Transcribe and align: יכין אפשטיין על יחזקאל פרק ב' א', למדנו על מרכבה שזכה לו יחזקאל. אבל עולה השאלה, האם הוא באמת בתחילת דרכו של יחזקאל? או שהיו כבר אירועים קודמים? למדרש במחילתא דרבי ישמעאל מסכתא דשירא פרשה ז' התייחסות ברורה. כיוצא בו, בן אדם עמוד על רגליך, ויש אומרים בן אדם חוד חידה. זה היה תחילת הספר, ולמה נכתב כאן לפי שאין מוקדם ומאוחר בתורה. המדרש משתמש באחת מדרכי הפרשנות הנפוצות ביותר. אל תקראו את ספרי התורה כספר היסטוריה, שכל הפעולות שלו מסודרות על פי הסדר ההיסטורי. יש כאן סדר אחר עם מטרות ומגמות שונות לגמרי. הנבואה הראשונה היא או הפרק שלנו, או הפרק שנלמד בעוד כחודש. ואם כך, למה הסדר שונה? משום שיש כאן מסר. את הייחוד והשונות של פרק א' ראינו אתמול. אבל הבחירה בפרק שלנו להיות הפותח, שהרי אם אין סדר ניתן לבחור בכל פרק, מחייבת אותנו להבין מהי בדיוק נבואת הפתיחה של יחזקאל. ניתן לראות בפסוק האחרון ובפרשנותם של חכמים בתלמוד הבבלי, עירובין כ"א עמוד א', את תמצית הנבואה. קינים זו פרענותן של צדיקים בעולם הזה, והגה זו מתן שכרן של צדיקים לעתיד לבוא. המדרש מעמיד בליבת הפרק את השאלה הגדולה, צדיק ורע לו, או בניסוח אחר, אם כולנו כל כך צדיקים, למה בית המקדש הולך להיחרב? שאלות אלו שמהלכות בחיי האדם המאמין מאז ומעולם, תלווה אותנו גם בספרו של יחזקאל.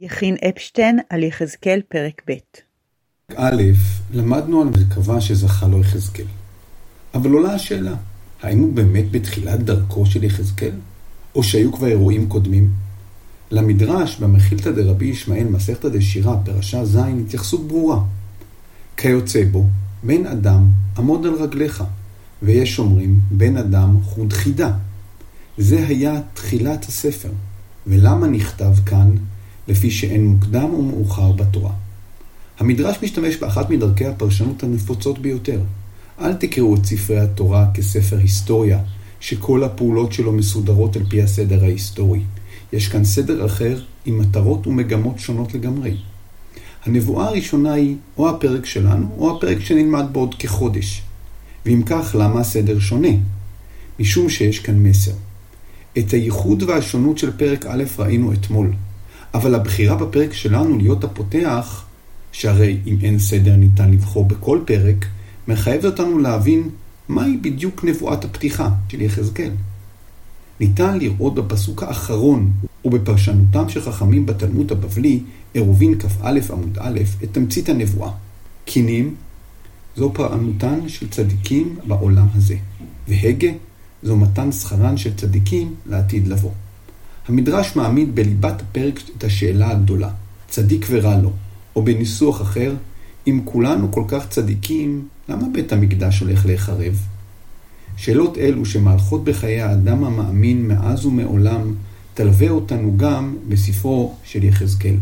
יכין 0.00 0.36
אפשטיין 0.48 0.98
על 1.08 1.22
יחזקאל 1.22 1.80
פרק 1.88 2.22
ב' 2.28 2.32
א', 3.36 3.62
למדנו 4.12 4.62
על 4.62 4.68
מרכבה 4.68 5.20
שזכה 5.20 5.66
לו 5.66 5.80
יחזקאל. 5.80 6.26
אבל 7.14 7.30
עולה 7.30 7.54
השאלה, 7.54 7.94
האם 8.42 8.58
הוא 8.58 8.72
באמת 8.72 9.10
בתחילת 9.10 9.60
דרכו 9.60 10.06
של 10.06 10.24
יחזקאל? 10.24 10.72
או 11.34 11.42
שהיו 11.42 11.72
כבר 11.72 11.86
אירועים 11.86 12.28
קודמים? 12.28 12.70
למדרש 13.50 14.16
במחילתא 14.16 14.70
דרבי 14.70 15.06
ישמעאל 15.06 15.44
מסכתא 15.44 15.88
דשירא 15.88 16.36
פרשה 16.44 16.84
ז' 16.84 16.96
התייחסות 16.96 17.68
ברורה. 17.68 18.00
כיוצא 18.96 19.44
בו, 19.44 19.66
בן 20.02 20.26
אדם 20.26 20.68
עמוד 20.98 21.26
על 21.26 21.34
רגליך, 21.34 21.84
ויש 22.42 22.78
אומרים 22.78 23.20
בן 23.30 23.56
אדם 23.56 24.02
חוד 24.02 24.32
חידה. 24.32 24.72
זה 25.58 25.86
היה 25.86 26.20
תחילת 26.34 26.84
הספר, 26.84 27.30
ולמה 27.86 28.26
נכתב 28.26 28.72
כאן 28.86 29.10
לפי 29.70 29.90
שאין 29.90 30.26
מוקדם 30.26 30.74
ומאוחר 30.74 31.32
בתורה. 31.32 31.72
המדרש 32.58 32.96
משתמש 33.02 33.36
באחת 33.36 33.70
מדרכי 33.70 34.06
הפרשנות 34.06 34.62
הנפוצות 34.62 35.18
ביותר. 35.18 35.60
אל 36.20 36.34
תקראו 36.34 36.74
את 36.74 36.84
ספרי 36.84 37.20
התורה 37.20 37.66
כספר 37.74 38.16
היסטוריה, 38.16 38.78
שכל 39.20 39.64
הפעולות 39.64 40.12
שלו 40.12 40.32
מסודרות 40.32 40.96
על 40.96 41.02
פי 41.08 41.22
הסדר 41.22 41.64
ההיסטורי. 41.64 42.20
יש 42.72 42.88
כאן 42.88 43.04
סדר 43.04 43.46
אחר 43.46 43.80
עם 44.06 44.18
מטרות 44.18 44.66
ומגמות 44.66 45.18
שונות 45.18 45.54
לגמרי. 45.54 45.96
הנבואה 46.84 47.26
הראשונה 47.26 47.72
היא 47.72 47.96
או 48.18 48.28
הפרק 48.28 48.66
שלנו, 48.66 49.08
או 49.18 49.36
הפרק 49.36 49.60
שנלמד 49.60 50.04
בעוד 50.12 50.34
כחודש. 50.34 51.02
ואם 51.66 51.82
כך, 51.86 52.16
למה 52.18 52.40
הסדר 52.40 52.78
שונה? 52.78 53.14
משום 54.00 54.28
שיש 54.28 54.58
כאן 54.58 54.82
מסר. 54.82 55.14
את 55.98 56.10
הייחוד 56.10 56.62
והשונות 56.62 57.18
של 57.18 57.30
פרק 57.36 57.66
א' 57.66 57.84
ראינו 57.98 58.32
אתמול. 58.32 58.72
אבל 59.34 59.54
הבחירה 59.54 59.96
בפרק 59.96 60.32
שלנו 60.32 60.78
להיות 60.78 61.04
הפותח, 61.04 61.84
שהרי 62.32 62.78
אם 62.86 62.96
אין 63.02 63.18
סדר 63.18 63.56
ניתן 63.56 63.90
לבחור 63.90 64.24
בכל 64.24 64.60
פרק, 64.64 65.06
מחייבת 65.48 65.84
אותנו 65.84 66.18
להבין 66.18 66.68
מהי 67.08 67.36
בדיוק 67.36 67.84
נבואת 67.84 68.24
הפתיחה 68.24 68.70
של 68.88 69.00
יחזקאל. 69.00 69.50
ניתן 70.60 70.98
לראות 70.98 71.34
בפסוק 71.34 71.82
האחרון 71.82 72.50
ובפרשנותם 72.84 73.68
של 73.68 73.80
חכמים 73.80 74.26
בתלמוד 74.26 74.72
הבבלי, 74.72 75.20
עירובין 75.54 75.98
כ"א 75.98 76.38
עמוד 76.52 76.78
א', 76.80 77.00
את 77.24 77.28
תמצית 77.32 77.68
הנבואה. 77.68 78.10
קינים 78.64 79.14
זו 79.96 80.10
פרענותן 80.14 80.88
של 80.88 81.08
צדיקים 81.08 81.76
בעולם 81.86 82.26
הזה, 82.34 82.56
והגה 83.08 83.48
זו 84.02 84.16
מתן 84.16 84.52
שכרן 84.52 84.96
של 84.96 85.16
צדיקים 85.16 85.74
לעתיד 85.86 86.28
לבוא. 86.28 86.50
המדרש 87.30 87.76
מעמיד 87.76 88.14
בליבת 88.14 88.62
הפרק 88.62 89.00
את 89.18 89.24
השאלה 89.24 89.70
הגדולה, 89.70 90.10
צדיק 90.48 90.86
ורע 90.90 91.16
לו, 91.16 91.32
או 91.76 91.84
בניסוח 91.84 92.42
אחר, 92.42 92.74
אם 93.26 93.40
כולנו 93.44 93.92
כל 93.92 94.04
כך 94.08 94.28
צדיקים, 94.28 95.08
למה 95.28 95.46
בית 95.52 95.72
המקדש 95.72 96.20
הולך 96.20 96.46
להיחרב? 96.46 97.00
שאלות 97.96 98.38
אלו 98.38 98.64
שמהלכות 98.64 99.24
בחיי 99.24 99.60
האדם 99.60 100.04
המאמין 100.04 100.68
מאז 100.68 101.06
ומעולם, 101.06 101.74
תלווה 102.14 102.50
אותנו 102.50 102.96
גם 102.96 103.36
בספרו 103.48 104.14
של 104.24 104.44
יחזקאל. 104.44 104.96